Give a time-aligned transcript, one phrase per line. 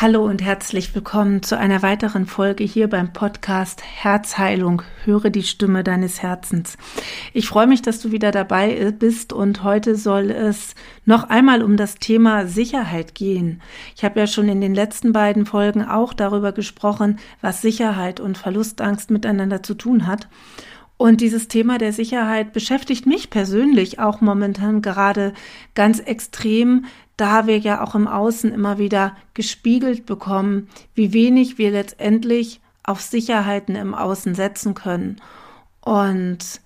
[0.00, 4.80] Hallo und herzlich willkommen zu einer weiteren Folge hier beim Podcast Herzheilung.
[5.04, 6.78] Höre die Stimme deines Herzens.
[7.34, 10.74] Ich freue mich, dass du wieder dabei bist und heute soll es
[11.04, 13.60] noch einmal um das Thema Sicherheit gehen.
[13.94, 18.38] Ich habe ja schon in den letzten beiden Folgen auch darüber gesprochen, was Sicherheit und
[18.38, 20.28] Verlustangst miteinander zu tun hat.
[21.00, 25.32] Und dieses Thema der Sicherheit beschäftigt mich persönlich auch momentan gerade
[25.74, 26.84] ganz extrem,
[27.16, 33.00] da wir ja auch im Außen immer wieder gespiegelt bekommen, wie wenig wir letztendlich auf
[33.00, 35.22] Sicherheiten im Außen setzen können.
[35.80, 36.60] Und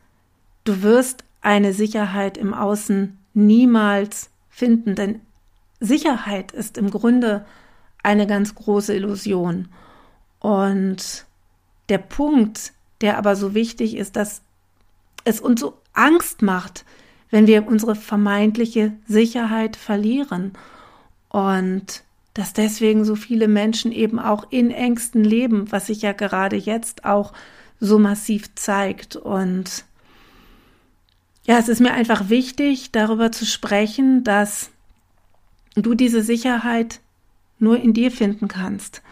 [0.64, 5.20] du wirst eine Sicherheit im Außen niemals finden, denn
[5.78, 7.46] Sicherheit ist im Grunde
[8.02, 9.68] eine ganz große Illusion.
[10.40, 11.24] Und
[11.88, 14.42] der Punkt, der aber so wichtig ist, dass
[15.24, 16.84] es uns so Angst macht,
[17.30, 20.52] wenn wir unsere vermeintliche Sicherheit verlieren.
[21.28, 22.04] Und
[22.34, 27.04] dass deswegen so viele Menschen eben auch in Ängsten leben, was sich ja gerade jetzt
[27.04, 27.32] auch
[27.80, 29.16] so massiv zeigt.
[29.16, 29.84] Und
[31.46, 34.70] ja, es ist mir einfach wichtig, darüber zu sprechen, dass
[35.76, 37.00] du diese Sicherheit
[37.58, 39.02] nur in dir finden kannst.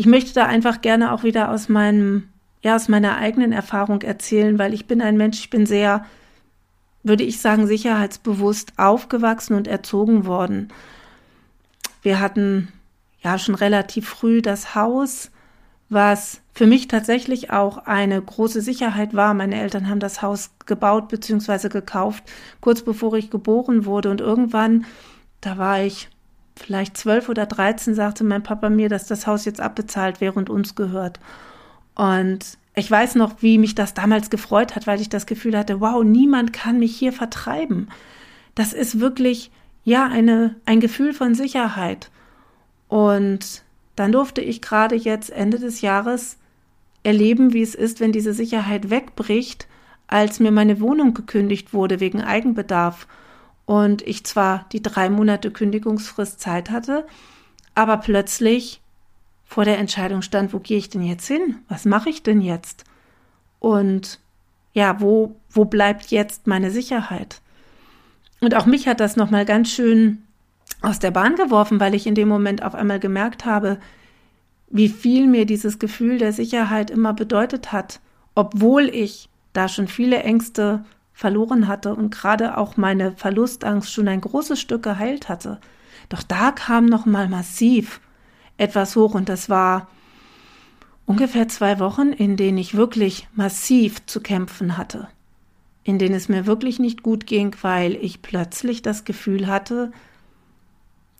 [0.00, 2.30] Ich möchte da einfach gerne auch wieder aus meinem,
[2.62, 6.06] ja, aus meiner eigenen Erfahrung erzählen, weil ich bin ein Mensch, ich bin sehr
[7.02, 10.68] würde ich sagen, sicherheitsbewusst aufgewachsen und erzogen worden.
[12.00, 12.72] Wir hatten
[13.22, 15.32] ja schon relativ früh das Haus,
[15.90, 19.34] was für mich tatsächlich auch eine große Sicherheit war.
[19.34, 21.68] Meine Eltern haben das Haus gebaut bzw.
[21.68, 22.24] gekauft,
[22.62, 24.10] kurz bevor ich geboren wurde.
[24.10, 24.86] Und irgendwann,
[25.42, 26.08] da war ich
[26.62, 30.50] vielleicht zwölf oder dreizehn, sagte mein Papa mir, dass das Haus jetzt abbezahlt wäre und
[30.50, 31.20] uns gehört.
[31.94, 35.80] Und ich weiß noch, wie mich das damals gefreut hat, weil ich das Gefühl hatte,
[35.80, 37.88] wow, niemand kann mich hier vertreiben.
[38.54, 39.50] Das ist wirklich,
[39.84, 42.10] ja, eine, ein Gefühl von Sicherheit.
[42.88, 43.62] Und
[43.96, 46.36] dann durfte ich gerade jetzt Ende des Jahres
[47.02, 49.66] erleben, wie es ist, wenn diese Sicherheit wegbricht,
[50.06, 53.06] als mir meine Wohnung gekündigt wurde wegen Eigenbedarf
[53.70, 57.06] und ich zwar die drei Monate Kündigungsfrist Zeit hatte,
[57.76, 58.80] aber plötzlich
[59.44, 61.54] vor der Entscheidung stand, wo gehe ich denn jetzt hin?
[61.68, 62.82] Was mache ich denn jetzt?
[63.60, 64.18] Und
[64.72, 67.42] ja, wo, wo bleibt jetzt meine Sicherheit?
[68.40, 70.24] Und auch mich hat das nochmal ganz schön
[70.82, 73.78] aus der Bahn geworfen, weil ich in dem Moment auf einmal gemerkt habe,
[74.68, 78.00] wie viel mir dieses Gefühl der Sicherheit immer bedeutet hat,
[78.34, 80.84] obwohl ich da schon viele Ängste
[81.20, 85.60] verloren hatte und gerade auch meine Verlustangst schon ein großes Stück geheilt hatte.
[86.08, 88.00] Doch da kam nochmal massiv
[88.56, 89.88] etwas hoch und das war
[91.04, 95.08] ungefähr zwei Wochen, in denen ich wirklich massiv zu kämpfen hatte,
[95.84, 99.92] in denen es mir wirklich nicht gut ging, weil ich plötzlich das Gefühl hatte,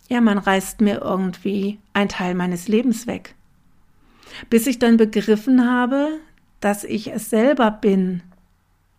[0.09, 3.35] ja, man reißt mir irgendwie ein Teil meines Lebens weg.
[4.49, 6.09] Bis ich dann begriffen habe,
[6.61, 8.23] dass ich es selber bin,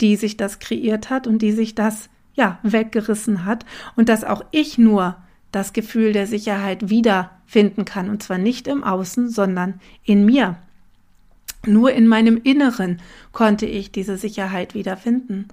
[0.01, 4.43] die sich das kreiert hat und die sich das ja weggerissen hat und dass auch
[4.51, 5.17] ich nur
[5.51, 8.09] das Gefühl der Sicherheit wiederfinden kann.
[8.09, 10.57] Und zwar nicht im Außen, sondern in mir.
[11.65, 13.01] Nur in meinem Inneren
[13.33, 15.49] konnte ich diese Sicherheit wiederfinden.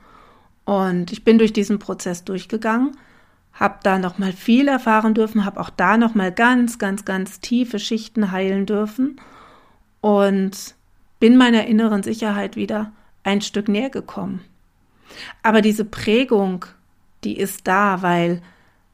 [0.65, 2.93] Und ich bin durch diesen Prozess durchgegangen,
[3.53, 7.41] habe da noch mal viel erfahren dürfen, habe auch da noch mal ganz, ganz, ganz
[7.41, 9.21] tiefe Schichten heilen dürfen
[10.01, 10.77] und
[11.19, 12.93] bin meiner inneren Sicherheit wieder
[13.23, 14.45] ein Stück näher gekommen.
[15.43, 16.67] Aber diese Prägung,
[17.25, 18.43] die ist da, weil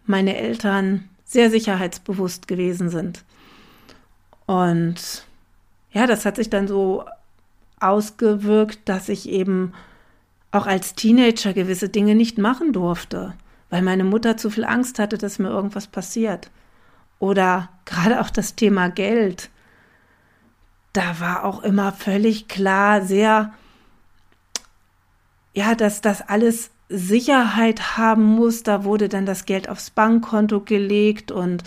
[0.07, 3.25] meine Eltern sehr sicherheitsbewusst gewesen sind.
[4.47, 5.27] Und
[5.91, 7.05] ja, das hat sich dann so
[7.81, 9.73] ausgewirkt, dass ich eben
[10.51, 13.35] auch als Teenager gewisse Dinge nicht machen durfte,
[13.71, 16.51] weil meine Mutter zu viel Angst hatte, dass mir irgendwas passiert.
[17.19, 19.51] Oder gerade auch das Thema Geld.
[20.93, 23.53] Da war auch immer völlig klar, sehr,
[25.55, 28.63] ja, dass das alles Sicherheit haben muss.
[28.63, 31.65] Da wurde dann das Geld aufs Bankkonto gelegt und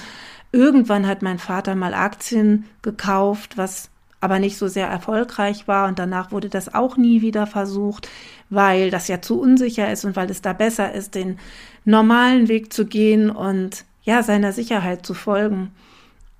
[0.51, 3.89] irgendwann hat mein Vater mal Aktien gekauft, was
[4.19, 8.09] aber nicht so sehr erfolgreich war und danach wurde das auch nie wieder versucht,
[8.49, 11.37] weil das ja zu unsicher ist und weil es da besser ist, den
[11.85, 15.71] normalen Weg zu gehen und ja, seiner Sicherheit zu folgen.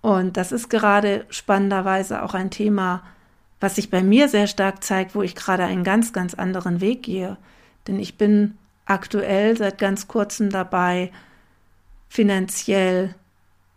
[0.02, 3.04] Und das ist gerade spannenderweise auch ein Thema,
[3.60, 7.04] was sich bei mir sehr stark zeigt, wo ich gerade einen ganz, ganz anderen Weg
[7.04, 7.38] gehe.
[7.88, 11.12] Denn ich bin aktuell seit ganz kurzem dabei,
[12.10, 13.16] finanziell,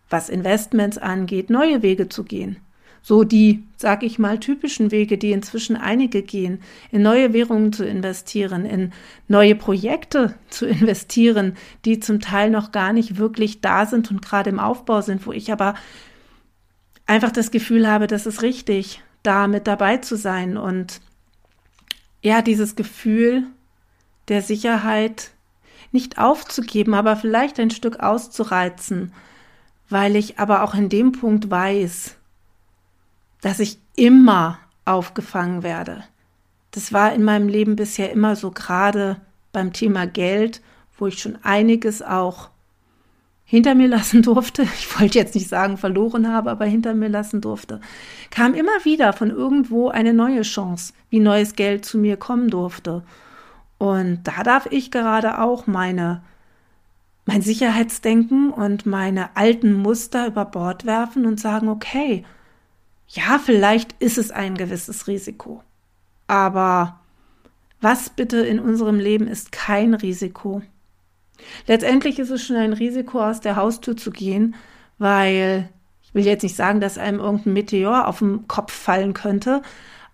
[0.09, 2.59] was Investments angeht, neue Wege zu gehen.
[3.03, 6.61] So die, sag ich mal, typischen Wege, die inzwischen einige gehen,
[6.91, 8.93] in neue Währungen zu investieren, in
[9.26, 11.56] neue Projekte zu investieren,
[11.87, 15.33] die zum Teil noch gar nicht wirklich da sind und gerade im Aufbau sind, wo
[15.33, 15.75] ich aber
[17.06, 21.00] einfach das Gefühl habe, das ist richtig, da mit dabei zu sein und
[22.22, 23.44] ja, dieses Gefühl
[24.28, 25.31] der Sicherheit
[25.93, 29.12] nicht aufzugeben, aber vielleicht ein Stück auszureizen,
[29.88, 32.17] weil ich aber auch in dem Punkt weiß,
[33.40, 36.05] dass ich immer aufgefangen werde.
[36.70, 39.20] Das war in meinem Leben bisher immer so, gerade
[39.52, 40.61] beim Thema Geld,
[40.96, 42.50] wo ich schon einiges auch
[43.50, 47.41] hinter mir lassen durfte, ich wollte jetzt nicht sagen verloren habe, aber hinter mir lassen
[47.41, 47.81] durfte,
[48.31, 53.02] kam immer wieder von irgendwo eine neue Chance, wie neues Geld zu mir kommen durfte.
[53.76, 56.23] Und da darf ich gerade auch meine
[57.26, 62.25] mein Sicherheitsdenken und meine alten Muster über Bord werfen und sagen, okay,
[63.08, 65.62] ja, vielleicht ist es ein gewisses Risiko.
[66.26, 66.99] Aber
[67.81, 70.62] was bitte in unserem Leben ist kein Risiko?
[71.66, 74.54] Letztendlich ist es schon ein Risiko, aus der Haustür zu gehen,
[74.98, 75.69] weil
[76.02, 79.62] ich will jetzt nicht sagen, dass einem irgendein Meteor auf den Kopf fallen könnte,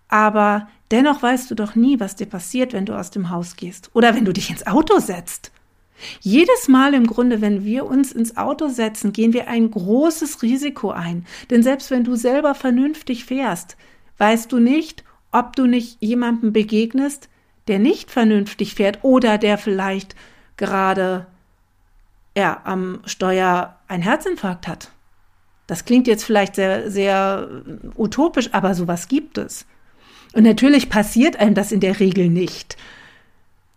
[0.09, 3.91] aber dennoch weißt du doch nie, was dir passiert, wenn du aus dem Haus gehst
[3.95, 5.53] oder wenn du dich ins Auto setzt.
[6.21, 10.91] Jedes Mal im Grunde, wenn wir uns ins Auto setzen, gehen wir ein großes Risiko
[10.91, 11.27] ein.
[11.51, 13.77] Denn selbst wenn du selber vernünftig fährst,
[14.19, 17.29] weißt du nicht, ob du nicht jemandem begegnest,
[17.69, 20.15] der nicht vernünftig fährt oder der vielleicht
[20.57, 21.27] gerade
[22.37, 24.91] ja, am Steuer einen Herzinfarkt hat.
[25.67, 27.49] Das klingt jetzt vielleicht sehr, sehr
[27.97, 29.67] utopisch, aber sowas gibt es.
[30.33, 32.77] Und natürlich passiert einem das in der Regel nicht.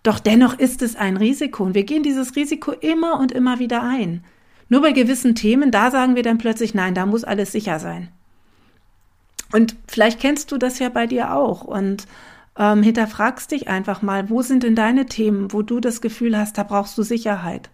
[0.03, 3.83] Doch dennoch ist es ein Risiko und wir gehen dieses Risiko immer und immer wieder
[3.83, 4.23] ein.
[4.69, 8.09] Nur bei gewissen Themen, da sagen wir dann plötzlich, nein, da muss alles sicher sein.
[9.51, 12.05] Und vielleicht kennst du das ja bei dir auch und
[12.59, 16.57] ähm, hinterfragst dich einfach mal, wo sind denn deine Themen, wo du das Gefühl hast,
[16.57, 17.69] da brauchst du Sicherheit.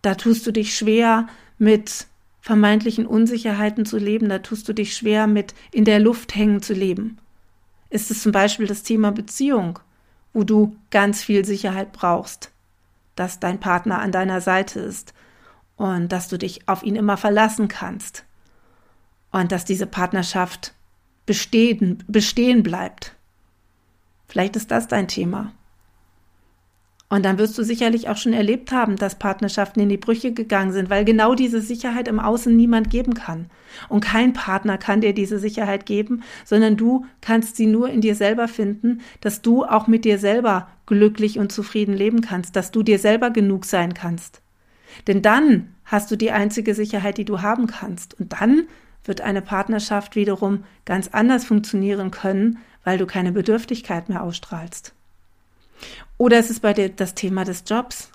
[0.00, 1.26] Da tust du dich schwer
[1.58, 2.06] mit
[2.40, 6.74] vermeintlichen Unsicherheiten zu leben, da tust du dich schwer mit in der Luft hängen zu
[6.74, 7.18] leben.
[7.90, 9.78] Ist es zum Beispiel das Thema Beziehung,
[10.32, 12.50] wo du ganz viel Sicherheit brauchst,
[13.16, 15.14] dass dein Partner an deiner Seite ist
[15.76, 18.24] und dass du dich auf ihn immer verlassen kannst
[19.32, 20.74] und dass diese Partnerschaft
[21.26, 23.13] bestehen, bestehen bleibt.
[24.34, 25.52] Vielleicht ist das dein Thema.
[27.08, 30.72] Und dann wirst du sicherlich auch schon erlebt haben, dass Partnerschaften in die Brüche gegangen
[30.72, 33.48] sind, weil genau diese Sicherheit im Außen niemand geben kann.
[33.88, 38.16] Und kein Partner kann dir diese Sicherheit geben, sondern du kannst sie nur in dir
[38.16, 42.82] selber finden, dass du auch mit dir selber glücklich und zufrieden leben kannst, dass du
[42.82, 44.42] dir selber genug sein kannst.
[45.06, 48.18] Denn dann hast du die einzige Sicherheit, die du haben kannst.
[48.18, 48.64] Und dann
[49.04, 54.94] wird eine Partnerschaft wiederum ganz anders funktionieren können, weil du keine Bedürftigkeit mehr ausstrahlst.
[56.18, 58.10] Oder es ist bei dir das Thema des Jobs,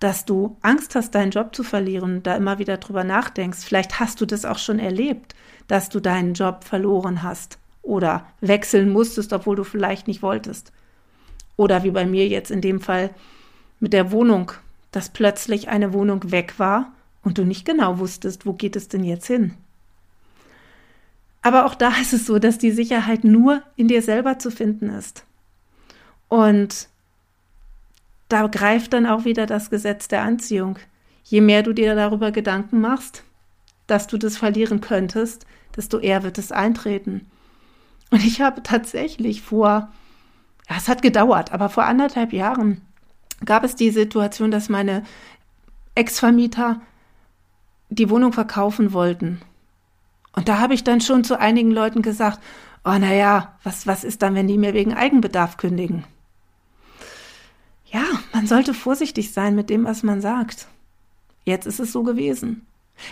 [0.00, 3.60] dass du Angst hast, deinen Job zu verlieren, da immer wieder drüber nachdenkst.
[3.60, 5.34] Vielleicht hast du das auch schon erlebt,
[5.68, 10.72] dass du deinen Job verloren hast oder wechseln musstest, obwohl du vielleicht nicht wolltest.
[11.56, 13.10] Oder wie bei mir jetzt in dem Fall
[13.78, 14.52] mit der Wohnung,
[14.90, 19.04] dass plötzlich eine Wohnung weg war und du nicht genau wusstest, wo geht es denn
[19.04, 19.54] jetzt hin.
[21.42, 24.90] Aber auch da ist es so, dass die Sicherheit nur in dir selber zu finden
[24.90, 25.24] ist.
[26.28, 26.88] Und
[28.28, 30.78] da greift dann auch wieder das Gesetz der Anziehung.
[31.24, 33.24] Je mehr du dir darüber Gedanken machst,
[33.86, 35.46] dass du das verlieren könntest,
[35.76, 37.26] desto eher wird es eintreten.
[38.10, 39.90] Und ich habe tatsächlich vor,
[40.68, 42.80] ja, es hat gedauert, aber vor anderthalb Jahren
[43.44, 45.02] gab es die Situation, dass meine
[45.94, 46.80] Ex-Vermieter
[47.88, 49.40] die Wohnung verkaufen wollten.
[50.32, 52.40] Und da habe ich dann schon zu einigen Leuten gesagt,
[52.84, 56.04] oh naja, was, was ist dann, wenn die mir wegen Eigenbedarf kündigen?
[57.86, 60.68] Ja, man sollte vorsichtig sein mit dem, was man sagt.
[61.44, 62.66] Jetzt ist es so gewesen.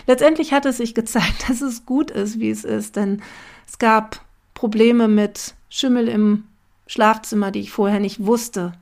[0.07, 3.21] Letztendlich hat es sich gezeigt, dass es gut ist, wie es ist, denn
[3.67, 4.21] es gab
[4.53, 6.45] Probleme mit Schimmel im
[6.87, 8.73] Schlafzimmer, die ich vorher nicht wusste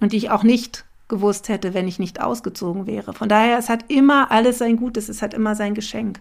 [0.00, 3.14] und die ich auch nicht gewusst hätte, wenn ich nicht ausgezogen wäre.
[3.14, 6.20] Von daher, es hat immer alles sein Gutes, es hat immer sein Geschenk.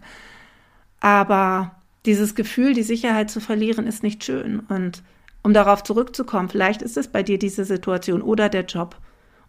[0.99, 1.75] Aber
[2.05, 4.61] dieses Gefühl, die Sicherheit zu verlieren, ist nicht schön.
[4.61, 5.03] Und
[5.43, 8.97] um darauf zurückzukommen, vielleicht ist es bei dir diese Situation oder der Job.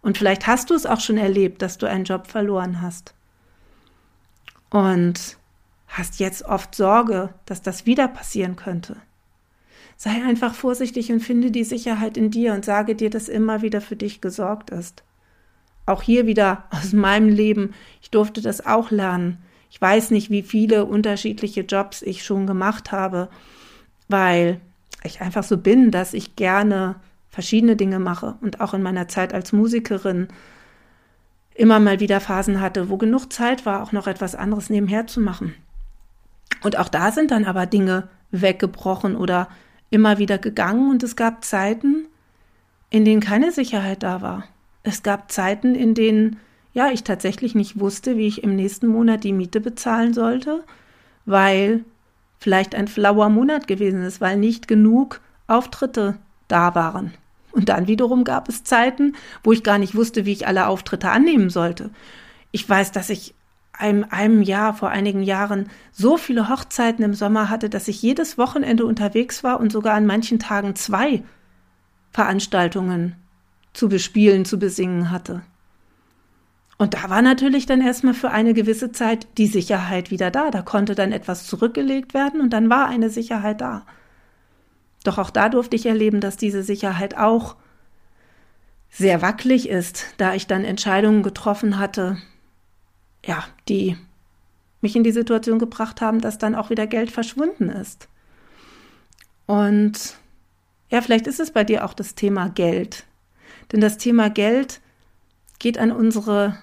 [0.01, 3.13] Und vielleicht hast du es auch schon erlebt, dass du einen Job verloren hast.
[4.69, 5.37] Und
[5.87, 8.95] hast jetzt oft Sorge, dass das wieder passieren könnte.
[9.97, 13.81] Sei einfach vorsichtig und finde die Sicherheit in dir und sage dir, dass immer wieder
[13.81, 15.03] für dich gesorgt ist.
[15.85, 19.39] Auch hier wieder aus meinem Leben, ich durfte das auch lernen.
[19.69, 23.29] Ich weiß nicht, wie viele unterschiedliche Jobs ich schon gemacht habe,
[24.07, 24.59] weil
[25.03, 26.95] ich einfach so bin, dass ich gerne
[27.29, 30.27] verschiedene Dinge mache und auch in meiner Zeit als Musikerin
[31.53, 35.19] immer mal wieder Phasen hatte, wo genug Zeit war, auch noch etwas anderes nebenher zu
[35.19, 35.53] machen.
[36.63, 39.49] Und auch da sind dann aber Dinge weggebrochen oder
[39.89, 42.05] immer wieder gegangen und es gab Zeiten,
[42.89, 44.45] in denen keine Sicherheit da war.
[44.83, 46.37] Es gab Zeiten, in denen
[46.73, 50.63] ja, ich tatsächlich nicht wusste, wie ich im nächsten Monat die Miete bezahlen sollte,
[51.25, 51.83] weil
[52.39, 57.13] vielleicht ein flauer Monat gewesen ist, weil nicht genug Auftritte da waren.
[57.51, 61.09] Und dann wiederum gab es Zeiten, wo ich gar nicht wusste, wie ich alle Auftritte
[61.09, 61.89] annehmen sollte.
[62.51, 63.33] Ich weiß, dass ich
[63.73, 68.37] einem, einem Jahr, vor einigen Jahren, so viele Hochzeiten im Sommer hatte, dass ich jedes
[68.37, 71.23] Wochenende unterwegs war und sogar an manchen Tagen zwei
[72.11, 73.15] Veranstaltungen
[73.73, 75.41] zu bespielen, zu besingen hatte.
[76.79, 80.49] Und da war natürlich dann erstmal für eine gewisse Zeit die Sicherheit wieder da.
[80.49, 83.85] Da konnte dann etwas zurückgelegt werden und dann war eine Sicherheit da.
[85.03, 87.57] Doch auch da durfte ich erleben, dass diese Sicherheit auch
[88.89, 92.17] sehr wackelig ist, da ich dann Entscheidungen getroffen hatte,
[93.25, 93.97] ja, die
[94.79, 98.07] mich in die Situation gebracht haben, dass dann auch wieder Geld verschwunden ist.
[99.47, 100.15] Und
[100.89, 103.03] ja, vielleicht ist es bei dir auch das Thema Geld.
[103.73, 104.79] Denn das Thema Geld
[105.59, 106.57] geht an unsere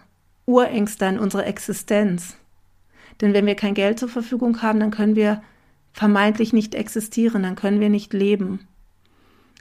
[0.47, 2.37] Urängste an unsere Existenz.
[3.21, 5.43] Denn wenn wir kein Geld zur Verfügung haben, dann können wir
[5.93, 8.67] vermeintlich nicht existieren, dann können wir nicht leben.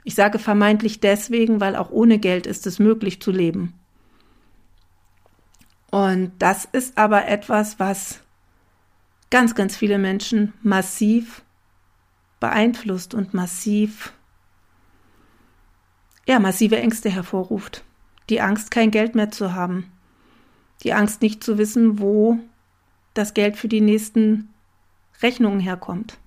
[0.04, 3.74] Ich sage vermeintlich deswegen, weil auch ohne Geld ist es möglich zu leben.
[5.90, 8.20] Und das ist aber etwas, was
[9.30, 11.42] ganz, ganz viele Menschen massiv
[12.38, 14.12] beeinflusst und massiv,
[16.26, 17.82] ja, massive Ängste hervorruft.
[18.28, 19.90] Die Angst, kein Geld mehr zu haben
[20.82, 22.38] die Angst nicht zu wissen, wo
[23.14, 24.48] das Geld für die nächsten
[25.22, 26.18] Rechnungen herkommt.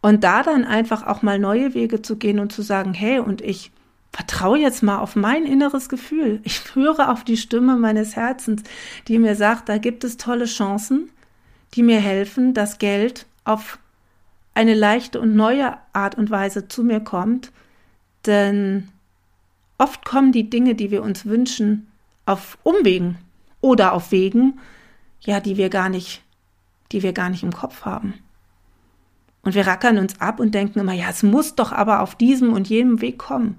[0.00, 3.40] Und da dann einfach auch mal neue Wege zu gehen und zu sagen, hey, und
[3.40, 3.70] ich
[4.12, 6.40] vertraue jetzt mal auf mein inneres Gefühl.
[6.42, 8.62] Ich höre auf die Stimme meines Herzens,
[9.08, 11.10] die mir sagt, da gibt es tolle Chancen,
[11.74, 13.78] die mir helfen, dass Geld auf
[14.54, 17.52] eine leichte und neue Art und Weise zu mir kommt.
[18.26, 18.88] Denn
[19.78, 21.91] oft kommen die Dinge, die wir uns wünschen,
[22.26, 23.18] auf Umwegen
[23.60, 24.58] oder auf Wegen,
[25.20, 26.22] ja, die wir gar nicht,
[26.90, 28.14] die wir gar nicht im Kopf haben.
[29.42, 32.52] Und wir rackern uns ab und denken immer, ja, es muss doch aber auf diesem
[32.52, 33.58] und jenem Weg kommen.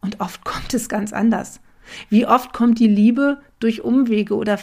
[0.00, 1.60] Und oft kommt es ganz anders.
[2.08, 4.58] Wie oft kommt die Liebe durch Umwege oder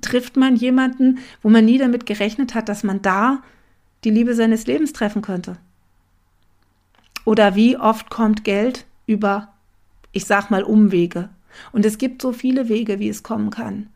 [0.00, 3.42] trifft man jemanden, wo man nie damit gerechnet hat, dass man da
[4.04, 5.56] die Liebe seines Lebens treffen könnte?
[7.24, 9.52] Oder wie oft kommt Geld über,
[10.12, 11.30] ich sag mal, Umwege?
[11.72, 13.88] Und es gibt so viele Wege, wie es kommen kann.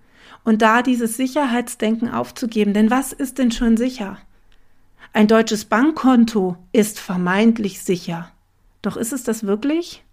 [0.45, 4.19] Und da dieses Sicherheitsdenken aufzugeben, denn was ist denn schon sicher?
[5.13, 8.31] Ein deutsches Bankkonto ist vermeintlich sicher.
[8.83, 10.05] Doch ist es das wirklich?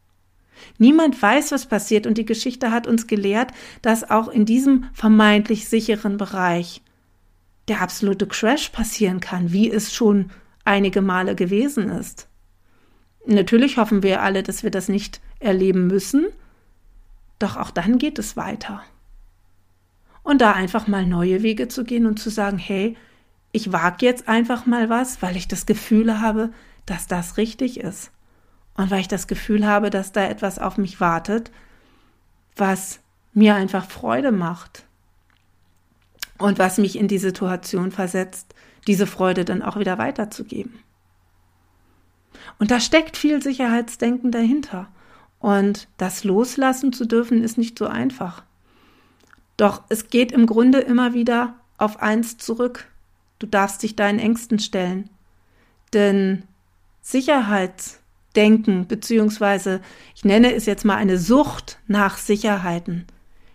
[0.79, 3.51] Niemand weiß, was passiert, und die Geschichte hat uns gelehrt,
[3.81, 6.81] dass auch in diesem vermeintlich sicheren Bereich
[7.67, 10.31] der absolute Crash passieren kann, wie es schon
[10.65, 12.27] einige Male gewesen ist.
[13.25, 16.27] Natürlich hoffen wir alle, dass wir das nicht erleben müssen,
[17.39, 18.83] doch auch dann geht es weiter.
[20.23, 22.97] Und da einfach mal neue Wege zu gehen und zu sagen, hey,
[23.51, 26.51] ich wage jetzt einfach mal was, weil ich das Gefühl habe,
[26.85, 28.11] dass das richtig ist.
[28.75, 31.51] Und weil ich das Gefühl habe, dass da etwas auf mich wartet,
[32.55, 32.99] was
[33.33, 34.85] mir einfach Freude macht.
[36.37, 38.53] Und was mich in die Situation versetzt,
[38.85, 40.79] diese Freude dann auch wieder weiterzugeben.
[42.59, 44.87] Und da steckt viel Sicherheitsdenken dahinter.
[45.39, 48.43] Und das loslassen zu dürfen, ist nicht so einfach.
[49.55, 52.87] Doch es geht im Grunde immer wieder auf eins zurück.
[53.39, 55.09] Du darfst dich deinen Ängsten stellen.
[55.93, 56.43] Denn
[57.01, 59.81] Sicherheitsdenken, beziehungsweise
[60.15, 63.05] ich nenne es jetzt mal eine Sucht nach Sicherheiten,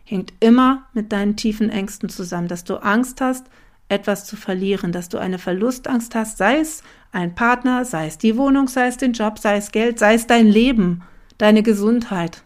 [0.04, 3.46] hängt immer mit deinen tiefen Ängsten zusammen, dass du Angst hast,
[3.88, 8.38] etwas zu verlieren, dass du eine Verlustangst hast, sei es ein Partner, sei es die
[8.38, 11.02] Wohnung, sei es den Job, sei es Geld, sei es dein Leben
[11.42, 12.44] deine Gesundheit,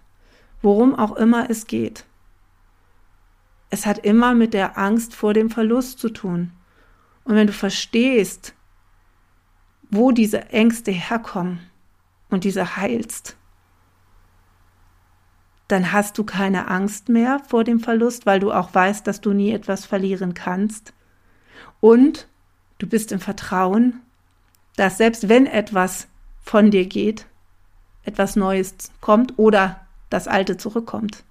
[0.63, 2.07] worum auch immer es geht.
[3.69, 6.53] Es hat immer mit der Angst vor dem Verlust zu tun.
[7.25, 8.55] Und wenn du verstehst,
[9.91, 11.61] wo diese Ängste herkommen
[12.31, 13.37] und diese heilst,
[15.69, 19.35] dann hast du keine Angst mehr vor dem Verlust, weil du auch weißt, dass du
[19.35, 20.95] nie etwas verlieren kannst.
[21.81, 22.29] Und
[22.79, 24.01] du bist im Vertrauen,
[24.77, 26.09] dass selbst wenn etwas
[26.41, 27.27] von dir geht,
[28.07, 31.25] etwas Neues kommt oder das Alte zurückkommt.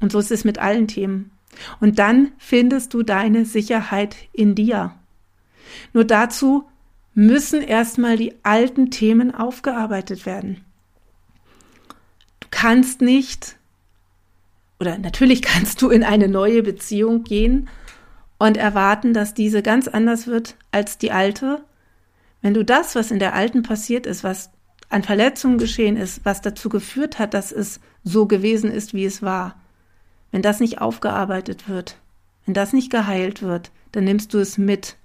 [0.00, 1.30] Und so ist es mit allen Themen.
[1.80, 4.94] Und dann findest du deine Sicherheit in dir.
[5.92, 6.64] Nur dazu
[7.14, 10.64] müssen erstmal die alten Themen aufgearbeitet werden.
[12.40, 13.56] Du kannst nicht,
[14.80, 17.68] oder natürlich kannst du in eine neue Beziehung gehen
[18.38, 21.62] und erwarten, dass diese ganz anders wird als die alte.
[22.42, 24.50] Wenn du das, was in der alten passiert ist, was
[24.88, 29.22] an Verletzungen geschehen ist, was dazu geführt hat, dass es so gewesen ist, wie es
[29.22, 29.56] war,
[30.30, 31.96] wenn das nicht aufgearbeitet wird,
[32.44, 34.96] wenn das nicht geheilt wird, dann nimmst du es mit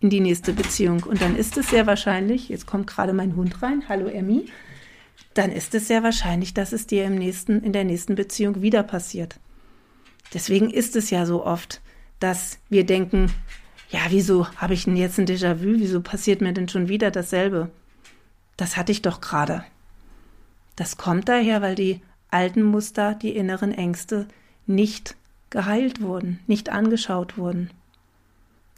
[0.00, 1.02] in die nächste Beziehung.
[1.02, 4.46] Und dann ist es sehr wahrscheinlich, jetzt kommt gerade mein Hund rein, hallo Emmy,
[5.34, 8.82] dann ist es sehr wahrscheinlich, dass es dir im nächsten, in der nächsten Beziehung wieder
[8.82, 9.38] passiert.
[10.34, 11.80] Deswegen ist es ja so oft,
[12.20, 13.30] dass wir denken,
[13.90, 15.78] ja, wieso habe ich denn jetzt ein Déjà-vu?
[15.78, 17.70] Wieso passiert mir denn schon wieder dasselbe?
[18.56, 19.64] Das hatte ich doch gerade.
[20.76, 24.26] Das kommt daher, weil die alten Muster, die inneren Ängste
[24.66, 25.16] nicht
[25.50, 27.70] geheilt wurden, nicht angeschaut wurden.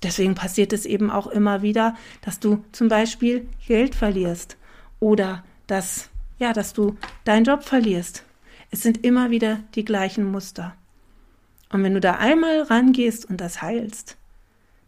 [0.02, 4.56] Deswegen passiert es eben auch immer wieder, dass du zum Beispiel Geld verlierst
[5.00, 6.08] oder dass,
[6.38, 8.25] ja, dass du deinen Job verlierst.
[8.70, 10.75] Es sind immer wieder die gleichen Muster.
[11.70, 14.16] Und wenn du da einmal rangehst und das heilst,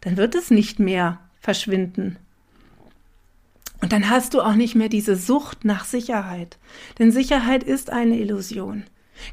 [0.03, 2.17] dann wird es nicht mehr verschwinden.
[3.81, 6.59] Und dann hast du auch nicht mehr diese Sucht nach Sicherheit.
[6.99, 8.85] Denn Sicherheit ist eine Illusion.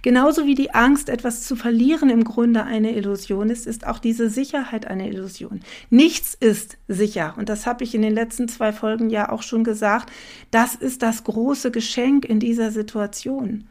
[0.01, 4.29] Genauso wie die Angst, etwas zu verlieren, im Grunde eine Illusion ist, ist auch diese
[4.29, 5.61] Sicherheit eine Illusion.
[5.89, 7.35] Nichts ist sicher.
[7.37, 10.11] Und das habe ich in den letzten zwei Folgen ja auch schon gesagt.
[10.51, 13.67] Das ist das große Geschenk in dieser Situation.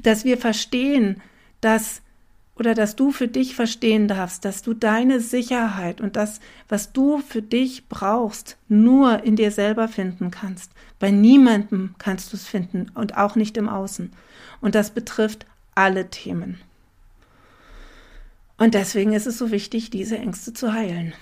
[0.00, 1.20] Dass wir verstehen,
[1.60, 2.02] dass
[2.60, 7.16] oder dass du für dich verstehen darfst, dass du deine Sicherheit und das, was du
[7.16, 10.70] für dich brauchst, nur in dir selber finden kannst.
[10.98, 14.12] Bei niemandem kannst du es finden und auch nicht im Außen.
[14.60, 16.60] Und das betrifft alle Themen.
[18.58, 21.14] Und deswegen ist es so wichtig, diese Ängste zu heilen.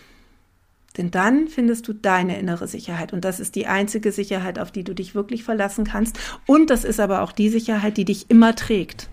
[0.96, 3.12] Denn dann findest du deine innere Sicherheit.
[3.12, 6.18] Und das ist die einzige Sicherheit, auf die du dich wirklich verlassen kannst.
[6.46, 9.08] Und das ist aber auch die Sicherheit, die dich immer trägt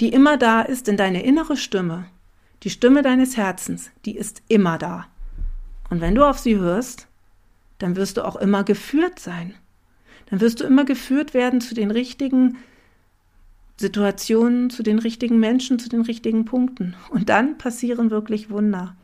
[0.00, 2.06] die immer da ist in deine innere Stimme,
[2.62, 5.06] die Stimme deines Herzens, die ist immer da.
[5.90, 7.06] Und wenn du auf sie hörst,
[7.78, 9.54] dann wirst du auch immer geführt sein.
[10.26, 12.58] Dann wirst du immer geführt werden zu den richtigen
[13.76, 16.94] Situationen, zu den richtigen Menschen, zu den richtigen Punkten.
[17.10, 18.96] Und dann passieren wirklich Wunder.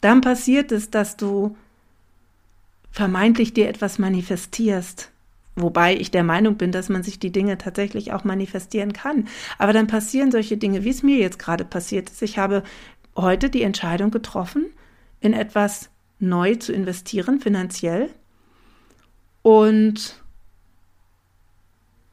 [0.00, 1.56] Dann passiert es, dass du
[2.90, 5.09] vermeintlich dir etwas manifestierst,
[5.60, 9.28] Wobei ich der Meinung bin, dass man sich die Dinge tatsächlich auch manifestieren kann.
[9.58, 12.22] Aber dann passieren solche Dinge, wie es mir jetzt gerade passiert ist.
[12.22, 12.62] Ich habe
[13.16, 14.66] heute die Entscheidung getroffen,
[15.20, 18.10] in etwas neu zu investieren, finanziell.
[19.42, 20.22] Und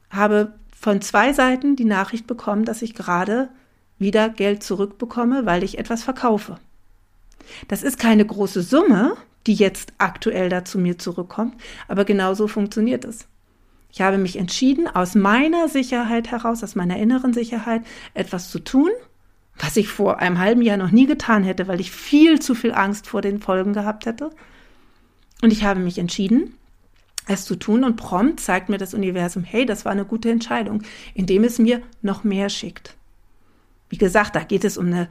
[0.10, 3.50] habe von zwei Seiten die Nachricht bekommen, dass ich gerade
[4.00, 6.60] wieder Geld zurückbekomme, weil ich etwas verkaufe.
[7.68, 11.56] Das ist keine große Summe, die jetzt aktuell da zu mir zurückkommt,
[11.88, 13.28] aber genauso funktioniert es.
[13.98, 17.82] Ich habe mich entschieden, aus meiner Sicherheit heraus, aus meiner inneren Sicherheit,
[18.14, 18.92] etwas zu tun,
[19.58, 22.74] was ich vor einem halben Jahr noch nie getan hätte, weil ich viel zu viel
[22.74, 24.30] Angst vor den Folgen gehabt hätte.
[25.42, 26.54] Und ich habe mich entschieden,
[27.26, 30.84] es zu tun und prompt zeigt mir das Universum, hey, das war eine gute Entscheidung,
[31.16, 32.96] indem es mir noch mehr schickt.
[33.90, 35.10] Wie gesagt, da geht es um eine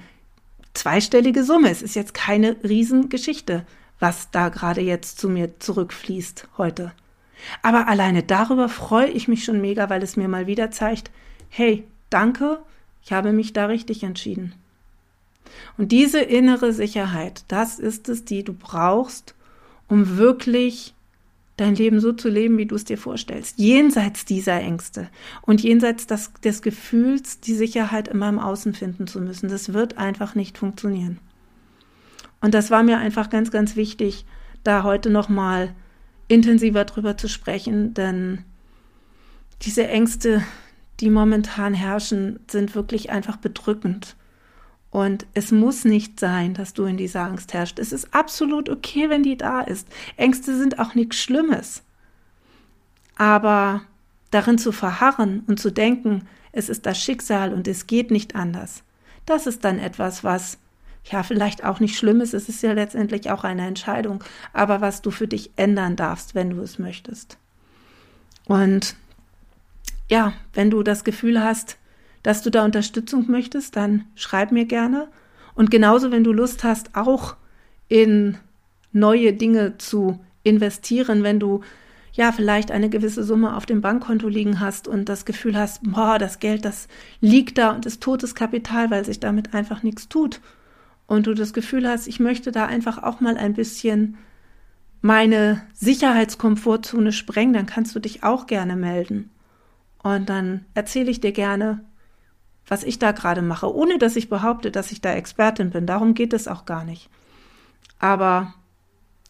[0.75, 1.71] zweistellige Summe.
[1.71, 3.67] Es ist jetzt keine Riesengeschichte,
[3.99, 6.93] was da gerade jetzt zu mir zurückfließt heute.
[7.63, 11.11] Aber alleine darüber freue ich mich schon mega, weil es mir mal wieder zeigt,
[11.49, 12.59] hey, danke,
[13.03, 14.55] ich habe mich da richtig entschieden.
[15.79, 19.35] Und diese innere Sicherheit, das ist es, die du brauchst,
[19.89, 20.95] um wirklich
[21.57, 23.59] dein Leben so zu leben, wie du es dir vorstellst.
[23.59, 25.09] Jenseits dieser Ängste
[25.43, 29.49] und jenseits des, des Gefühls, die Sicherheit immer im Außen finden zu müssen.
[29.49, 31.19] Das wird einfach nicht funktionieren.
[32.41, 34.27] Und das war mir einfach ganz, ganz wichtig,
[34.65, 35.75] da heute nochmal
[36.29, 38.45] intensiver drüber zu sprechen, denn
[39.63, 40.43] diese Ängste,
[41.01, 44.17] die momentan herrschen, sind wirklich einfach bedrückend.
[44.91, 47.79] Und es muss nicht sein, dass du in dieser Angst herrschst.
[47.79, 49.89] Es ist absolut okay, wenn die da ist.
[50.17, 51.83] Ängste sind auch nichts Schlimmes.
[53.17, 53.83] Aber
[54.31, 58.83] darin zu verharren und zu denken, es ist das Schicksal und es geht nicht anders,
[59.27, 60.59] das ist dann etwas, was
[61.11, 65.03] ja vielleicht auch nicht schlimm ist, es ist ja letztendlich auch eine Entscheidung, aber was
[65.03, 67.39] du für dich ändern darfst, wenn du es möchtest.
[68.47, 68.97] Und
[70.09, 71.79] ja, wenn du das Gefühl hast,
[72.23, 75.09] dass du da Unterstützung möchtest, dann schreib mir gerne.
[75.55, 77.37] Und genauso, wenn du Lust hast, auch
[77.89, 78.37] in
[78.93, 81.63] neue Dinge zu investieren, wenn du
[82.13, 86.19] ja vielleicht eine gewisse Summe auf dem Bankkonto liegen hast und das Gefühl hast, boah,
[86.19, 86.89] das Geld, das
[87.21, 90.41] liegt da und ist totes Kapital, weil sich damit einfach nichts tut
[91.07, 94.17] und du das Gefühl hast, ich möchte da einfach auch mal ein bisschen
[95.01, 99.31] meine Sicherheitskomfortzone sprengen, dann kannst du dich auch gerne melden.
[100.03, 101.85] Und dann erzähle ich dir gerne,
[102.67, 105.87] was ich da gerade mache, ohne dass ich behaupte, dass ich da Expertin bin.
[105.87, 107.09] Darum geht es auch gar nicht.
[107.99, 108.55] Aber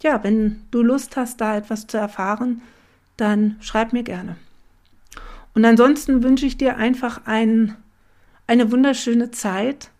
[0.02, 2.62] ja, wenn du Lust hast, da etwas zu erfahren,
[3.16, 4.36] dann schreib mir gerne.
[5.54, 7.76] Und ansonsten wünsche ich dir einfach ein,
[8.46, 9.90] eine wunderschöne Zeit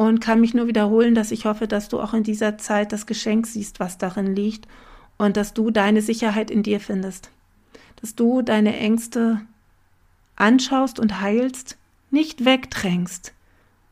[0.00, 3.04] und kann mich nur wiederholen, dass ich hoffe, dass du auch in dieser Zeit das
[3.04, 4.66] Geschenk siehst, was darin liegt
[5.18, 7.30] und dass du deine Sicherheit in dir findest.
[8.00, 9.42] Dass du deine Ängste
[10.36, 11.76] anschaust und heilst,
[12.10, 13.34] nicht wegdrängst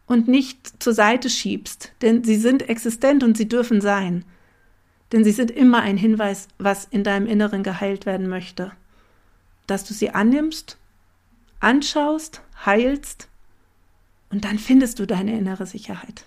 [0.07, 4.25] und nicht zur Seite schiebst, denn sie sind existent und sie dürfen sein.
[5.13, 8.73] Denn sie sind immer ein Hinweis, was in deinem Inneren geheilt werden möchte.
[9.67, 10.79] Dass du sie annimmst,
[11.61, 13.29] anschaust, heilst
[14.31, 16.25] und dann findest du deine innere Sicherheit.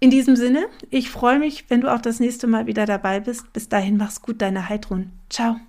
[0.00, 3.52] In diesem Sinne, ich freue mich, wenn du auch das nächste Mal wieder dabei bist.
[3.52, 5.12] Bis dahin mach's gut, deine Heidrun.
[5.30, 5.60] Ciao.